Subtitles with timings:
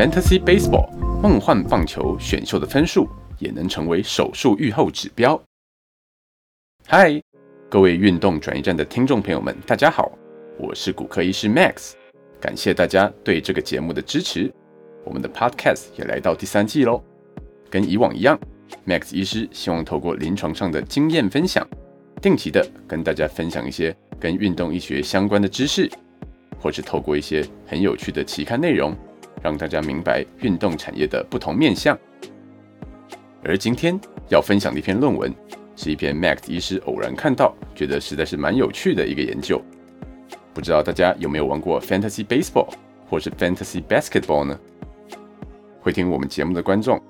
[0.00, 0.88] Fantasy Baseball
[1.20, 3.06] 梦幻棒球选秀的分数
[3.38, 5.38] 也能成为手术预后指标。
[6.86, 7.22] 嗨，
[7.68, 10.10] 各位运动转移站的听众朋友们，大家好，
[10.58, 11.92] 我是骨科医师 Max，
[12.40, 14.50] 感谢大家对这个节目的支持。
[15.04, 17.02] 我们的 Podcast 也来到第三季喽，
[17.68, 18.40] 跟以往一样
[18.86, 21.68] ，Max 医师希望透过临床上的经验分享，
[22.22, 25.90] 定期的跟大家分享一些跟运动医学相关的知识。
[26.58, 28.94] 或是透过一些很有趣的期刊内容，
[29.42, 31.98] 让大家明白运动产业的不同面向。
[33.42, 35.34] 而今天要分享的一篇论文，
[35.74, 39.60] 是一篇 Max 医师偶然看到，觉得实在是蛮有趣的一个研究。
[40.52, 42.68] 不知道大家有没有玩过 Fantasy Baseball
[43.08, 44.58] 或是 Fantasy Basketball 呢？
[45.80, 47.00] 会听我们节目的观众，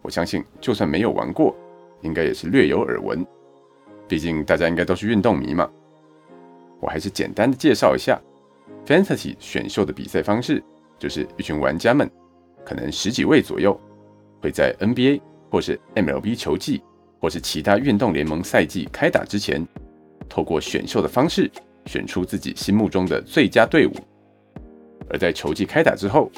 [0.00, 1.54] 我相信就算没有玩过，
[2.00, 3.26] 应该也是略有耳闻。
[4.08, 5.70] 毕竟大家应该都是运动迷嘛。
[6.80, 8.18] 我还是简单的介绍一下。
[8.86, 10.62] Fantasy 选秀的比赛方式，
[10.98, 12.10] 就是一群玩家们，
[12.64, 13.78] 可能十几位左右，
[14.40, 15.20] 会在 NBA
[15.50, 16.82] 或是 MLB 球季，
[17.20, 19.66] 或是其他运动联盟赛季开打之前，
[20.28, 21.50] 透过选秀的方式，
[21.86, 23.92] 选出自己心目中的最佳队伍。
[25.10, 26.30] 而在球季开打之后，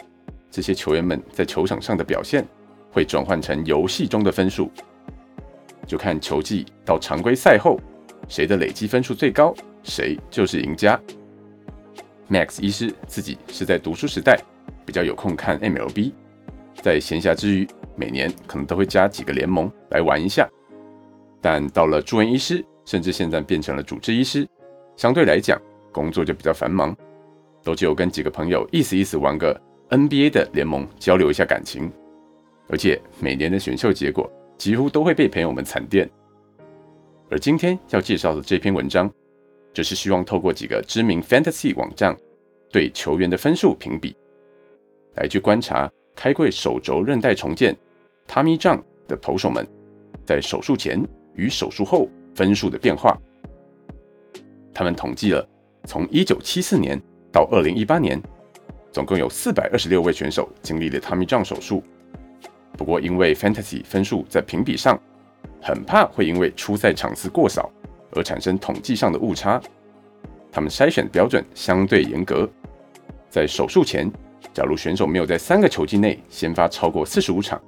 [0.50, 2.44] 这些球员们在球场上的表现，
[2.90, 4.70] 会转换成游戏中的分数，
[5.86, 7.78] 就看球季到常规赛后，
[8.28, 9.54] 谁的累积分数最高，
[9.84, 11.00] 谁就是赢家。
[12.28, 14.36] Max 医师自己是在读书时代
[14.84, 16.12] 比较有空看 MLB，
[16.82, 20.48] 在闲暇之余，每年可能都会加几个联盟来玩一下。
[21.40, 24.46] 但到了住院医师，甚至现在变成了主治医师，
[24.96, 25.60] 相对来讲
[25.92, 26.96] 工作就比较繁忙，
[27.62, 29.60] 都只有跟几个朋友意思意思玩个
[29.90, 31.90] NBA 的联盟交流一下感情。
[32.68, 36.10] 而且每年的选秀结果几乎都会被朋友们惨电。
[37.30, 39.08] 而今天要介绍的这篇文章。
[39.76, 42.16] 就是希望透过几个知名 fantasy 网站
[42.72, 44.16] 对球员的分数评比，
[45.16, 47.76] 来去观察开柜手肘韧带重建
[48.26, 49.68] Tommy John 的投手们
[50.24, 53.20] 在手术前与手术后分数的变化。
[54.72, 55.46] 他们统计了
[55.84, 56.98] 从1974年
[57.30, 58.22] 到2018年，
[58.90, 61.82] 总共有426位选手经历了 Tommy John 手术。
[62.78, 64.98] 不过因为 fantasy 分数在评比上
[65.60, 67.70] 很怕会因为出赛场次过少。
[68.16, 69.60] 而产生统计上的误差，
[70.50, 72.48] 他们筛选的标准相对严格。
[73.28, 74.10] 在手术前，
[74.54, 77.60] 假如选手没有在三个球季内先发超过四十五场，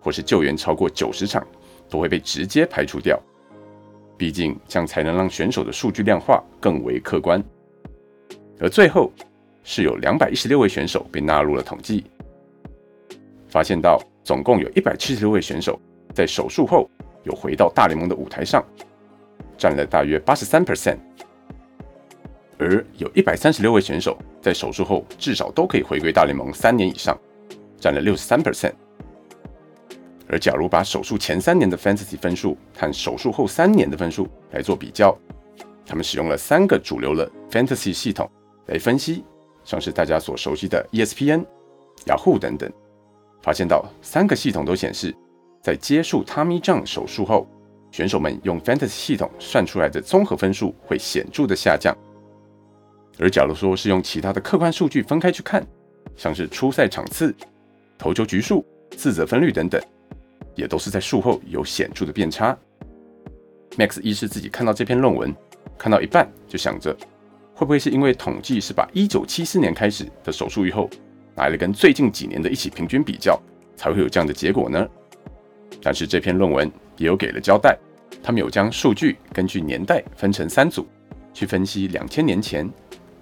[0.00, 1.46] 或是救援超过九十场，
[1.90, 3.20] 都会被直接排除掉。
[4.16, 7.42] 毕竟这样才能让选手的数据量化更为客观。
[8.60, 9.12] 而最后
[9.64, 12.04] 是有两百一十六位选手被纳入了统计，
[13.48, 15.78] 发现到总共有一百七十六位选手
[16.14, 16.88] 在手术后
[17.24, 18.64] 有回到大联盟的舞台上。
[19.56, 20.98] 占了大约八十三 percent，
[22.58, 27.18] 而有一百三十六位选手在手术后至少都可以回归大联盟三年以上，
[27.78, 28.72] 占了六十三 percent。
[30.28, 35.16] 而假如把手术前三年的 fantasy 分数和手术后三年的分数来做比较，
[35.86, 38.28] 他们使用了三个主流的 fantasy 系统
[38.66, 39.24] 来分析，
[39.64, 41.44] 像是大家所熟悉的 ESPN、
[42.06, 42.72] Yahoo 等等，
[43.42, 45.14] 发现到三个系统都显示，
[45.62, 47.46] 在接受 Tommy John 手术后。
[47.94, 51.96] 选手们用 Fantasy 系统算出来的综合分数会显著的下降，
[53.20, 55.64] 而假如说是用其他的客观数据分开去看，
[56.16, 57.32] 像是初赛场次、
[57.96, 58.66] 投球局数、
[58.96, 59.80] 自责分率等等，
[60.56, 62.58] 也都是在术后有显著的变差。
[63.76, 65.32] Max 一是自己看到这篇论文，
[65.78, 66.92] 看到一半就想着，
[67.54, 70.90] 会不会是因为统计是把1974年开始的手术以后，
[71.36, 73.40] 拿来跟最近几年的一起平均比较，
[73.76, 74.84] 才会有这样的结果呢？
[75.80, 77.78] 但是这篇论文也有给了交代，
[78.22, 80.86] 他们有将数据根据年代分成三组，
[81.32, 82.70] 去分析两千年前、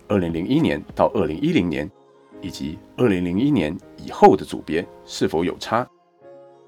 [0.08, 1.90] 二零零一年到二零一零年，
[2.40, 5.86] 以及二零零一年以后的组别是否有差，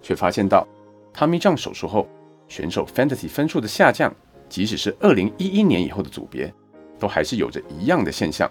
[0.01, 0.67] 却发现到
[1.13, 2.09] Tommy 酱手术后
[2.49, 4.15] 选手 Fantasy 分数的下降，
[4.49, 6.53] 即使是二零一一年以后的组别，
[6.99, 8.51] 都还是有着一样的现象。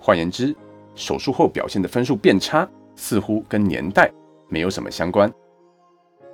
[0.00, 0.54] 换言之，
[0.94, 4.10] 手术后表现的分数变差，似乎跟年代
[4.48, 5.32] 没有什么相关。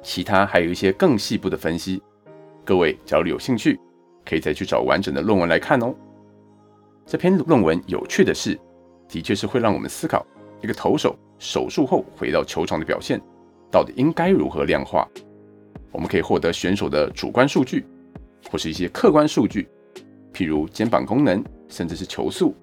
[0.04, 2.00] 其他还有一些更细部的分析，
[2.62, 3.80] 各位假如有兴趣，
[4.24, 5.94] 可以再去找完整的论文来看哦。
[7.06, 8.58] 这篇论文有趣的是，
[9.08, 10.24] 的确是会让我们思考
[10.60, 13.18] 一个投手手术后回到球场的表现，
[13.70, 15.08] 到底应该如何量化。
[15.90, 17.86] 我们可以获得选手的主观数据，
[18.50, 19.66] 或是一些客观数据，
[20.34, 22.54] 譬如肩膀功能，甚至是球速。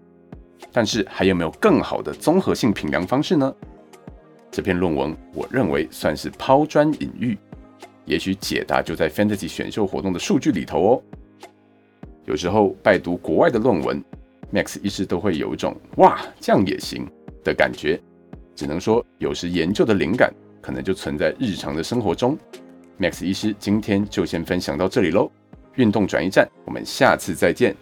[0.72, 3.52] 但是还有没有更好的综合性评量方式呢？
[4.52, 7.38] 这篇论文，我认为算是抛砖引玉，
[8.06, 11.02] 也许解答就在 Fantasy 选秀活动的数据里头哦。
[12.26, 14.04] 有时候拜读国外的论文
[14.54, 17.08] ，Max 医师都会有一种“哇，这样也行”
[17.44, 18.00] 的感觉，
[18.54, 22.38] 只能说有时研究的灵感可能就存在日常的生活中。
[23.00, 25.32] Max 医师今天就先分享到这里喽，
[25.76, 27.76] 运动转移站，我们下次再见。